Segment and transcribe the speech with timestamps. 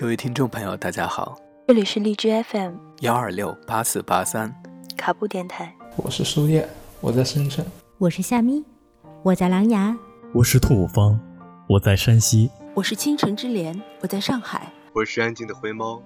[0.00, 1.36] 各位听众朋友，大家好，
[1.66, 4.54] 这里是荔枝 FM 幺二六八四八三
[4.96, 5.74] 卡布电台。
[5.96, 6.68] 我是苏叶，
[7.00, 7.66] 我在深圳。
[7.98, 8.64] 我是夏咪，
[9.24, 9.98] 我在狼牙。
[10.32, 11.18] 我是兔方，
[11.68, 12.48] 我在山西。
[12.74, 14.72] 我是倾城之莲，我在上海。
[14.92, 16.00] 我是安静的灰猫，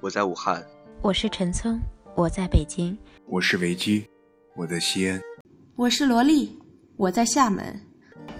[0.00, 0.64] 我在武汉。
[1.02, 1.78] 我是陈聪，
[2.14, 2.96] 我在北京。
[3.26, 4.06] 我是维基，
[4.56, 5.20] 我在西安。
[5.76, 6.58] 我是萝莉，
[6.96, 7.78] 我在厦门。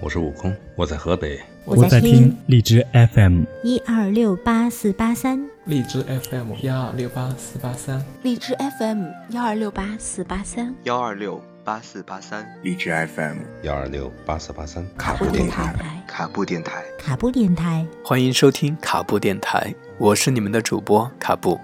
[0.00, 1.38] 我是悟空，我在河北。
[1.66, 15.74] 我在听荔枝 FM 一二六八四八三，荔枝 FM 幺二六八四八三，荔枝 FM 幺二六八四八三，幺二六八四八三，荔枝 FM 幺二六八四八三，卡布电台，
[16.06, 21.58] 卡布电台，卡布电台，欢迎收听卡布电台，我是你们的主播卡布。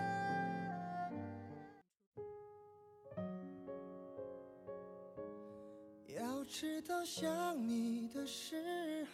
[6.16, 7.30] 要知道想
[7.69, 8.57] 你的时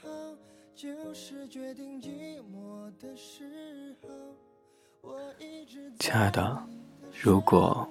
[0.00, 0.36] 候。
[0.76, 4.08] 就是决定寂寞的时候。
[5.00, 6.62] 我一直亲爱的，
[7.18, 7.88] 如果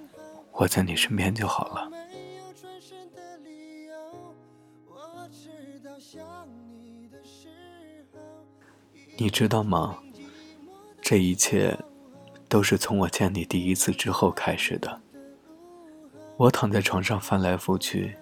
[0.52, 1.90] 我在你身边就好了。
[9.18, 9.98] 你知道吗？
[11.02, 11.76] 这一切
[12.48, 15.00] 都是从我见你第一次之后开始的。
[16.36, 18.14] 我躺在床上翻来覆去，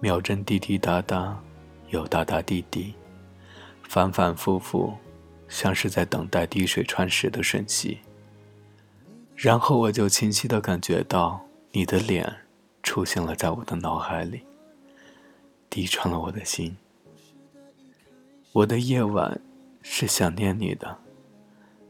[0.00, 1.40] 秒针滴滴答答，
[1.90, 2.92] 又答答滴滴。
[3.88, 4.94] 反反复复，
[5.48, 8.00] 像是在等待滴水穿石的瞬息。
[9.34, 11.40] 然后我就清晰的感觉到
[11.72, 12.36] 你的脸
[12.82, 14.42] 出现了在我的脑海里，
[15.70, 16.76] 滴穿了我的心。
[18.52, 19.40] 我的夜晚
[19.80, 20.98] 是想念你的，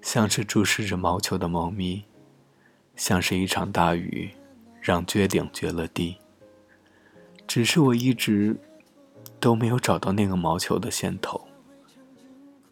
[0.01, 2.05] 像是注视着毛球的猫咪，
[2.95, 4.31] 像是一场大雨
[4.81, 6.17] 让绝顶绝了堤。
[7.49, 8.57] 只是我一直
[9.41, 11.48] 都没有找到那个毛球的线头。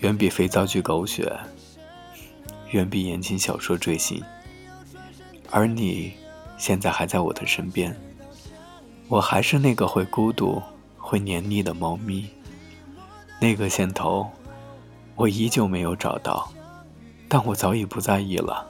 [0.00, 1.32] 远比肥皂剧狗血，
[2.70, 4.22] 远比言情小说追星。
[5.50, 6.12] 而你，
[6.56, 7.96] 现在还在我的身边，
[9.08, 10.62] 我还是那个会孤独、
[10.96, 12.28] 会黏腻的猫咪。
[13.40, 14.30] 那个线头，
[15.16, 16.48] 我依旧没有找到，
[17.28, 18.64] 但我早已不在意了。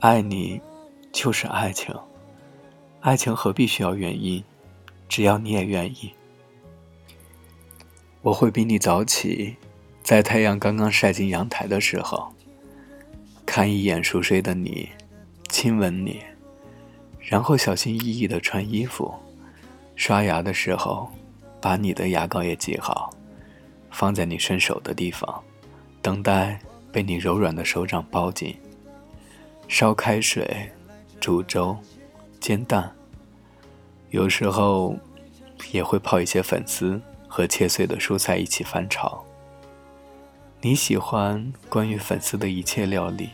[0.00, 0.60] 爱你，
[1.12, 1.94] 就是爱情。
[3.00, 4.42] 爱情何必需要原因？
[5.08, 6.12] 只要你也愿意，
[8.22, 9.56] 我会比你早起。
[10.06, 12.32] 在太阳刚刚晒进阳台的时候，
[13.44, 14.88] 看一眼熟睡的你，
[15.48, 16.22] 亲吻你，
[17.18, 19.12] 然后小心翼翼地穿衣服，
[19.96, 21.10] 刷牙的时候，
[21.60, 23.12] 把你的牙膏也挤好，
[23.90, 25.42] 放在你伸手的地方，
[26.00, 26.60] 等待
[26.92, 28.56] 被你柔软的手掌抱紧。
[29.66, 30.70] 烧开水，
[31.18, 31.76] 煮粥，
[32.38, 32.88] 煎蛋，
[34.10, 34.96] 有时候
[35.72, 39.24] 也会泡一些粉丝和切碎的蔬菜一起翻炒。
[40.62, 43.28] 你喜欢关于粉丝的一切料理，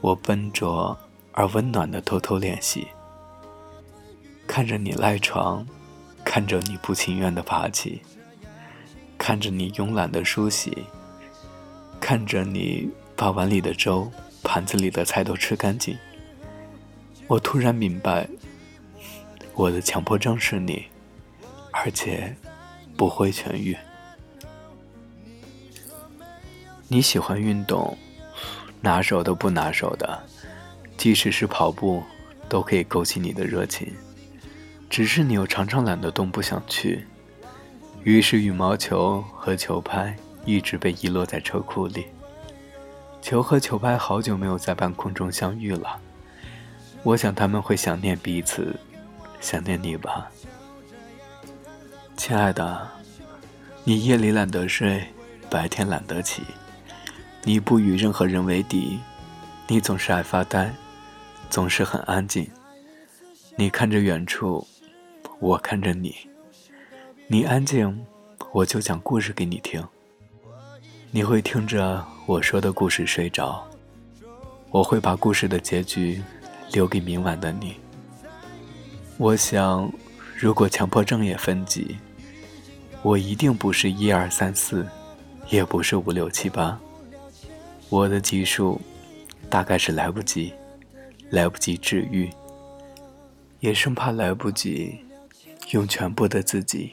[0.00, 0.96] 我笨拙
[1.32, 2.86] 而温暖的偷偷练习。
[4.46, 5.66] 看着你赖床，
[6.24, 8.00] 看着你不情愿的爬起，
[9.18, 10.84] 看着你慵懒的梳洗，
[11.98, 14.10] 看着你把碗里的粥、
[14.44, 15.96] 盘子里的菜都吃干净，
[17.26, 18.28] 我突然明白，
[19.54, 20.84] 我的强迫症是你，
[21.72, 22.36] 而且
[22.96, 23.76] 不会痊愈。
[26.88, 27.98] 你喜欢运动，
[28.80, 30.22] 拿手的不拿手的，
[30.96, 32.02] 即使是跑步，
[32.48, 33.92] 都可以勾起你的热情。
[34.88, 37.04] 只是你又常常懒得动，不想去。
[38.04, 42.06] 于是羽毛球和球拍一直被遗落在车库里。
[43.20, 45.98] 球和球拍好久没有在半空中相遇了。
[47.02, 48.78] 我想他们会想念彼此，
[49.40, 50.30] 想念你吧，
[52.16, 52.88] 亲爱的。
[53.82, 55.04] 你夜里懒得睡，
[55.50, 56.44] 白天懒得起。
[57.48, 58.98] 你不与任何人为敌，
[59.68, 60.68] 你总是爱发呆，
[61.48, 62.44] 总是很安静。
[63.54, 64.66] 你看着远处，
[65.38, 66.12] 我看着你。
[67.28, 68.04] 你安静，
[68.50, 69.80] 我就讲故事给你听。
[71.12, 73.64] 你会听着我说的故事睡着，
[74.72, 76.20] 我会把故事的结局
[76.72, 77.76] 留给明晚的你。
[79.18, 79.88] 我想，
[80.36, 81.96] 如果强迫症也分级，
[83.02, 84.84] 我一定不是一二三四，
[85.48, 86.76] 也不是五六七八。
[87.88, 88.80] 我的技术
[89.48, 90.52] 大概是来不及，
[91.30, 92.28] 来不及治愈，
[93.60, 94.98] 也生怕来不及
[95.70, 96.92] 用全部的自己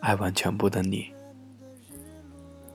[0.00, 1.10] 爱完全部的你。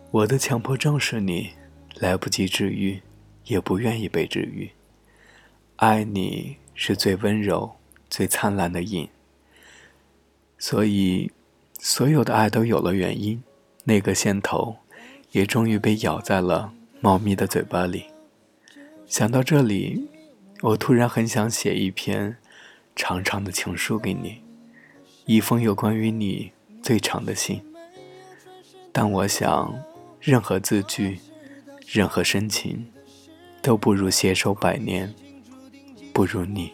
[0.09, 1.51] 我的强迫症是你
[1.95, 2.99] 来不及治愈，
[3.45, 4.71] 也不愿意被治愈。
[5.75, 7.71] 爱你是最温柔、
[8.09, 9.07] 最灿烂的瘾，
[10.57, 11.31] 所以
[11.77, 13.41] 所有的爱都有了原因，
[13.83, 14.77] 那个线头
[15.31, 18.06] 也终于被咬在了猫咪的嘴巴里。
[19.06, 20.07] 想到这里，
[20.62, 22.38] 我突然很想写一篇
[22.95, 24.42] 长长的情书给你，
[25.25, 26.51] 一封有关于你
[26.81, 27.62] 最长的信。
[28.94, 29.83] 但我想。
[30.24, 31.18] 任何字句，
[31.88, 32.86] 任何深情，
[33.59, 35.12] 都不如携手百年，
[36.13, 36.74] 不如你。